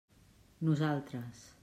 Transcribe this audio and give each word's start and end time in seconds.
Nosaltres. 0.69 1.45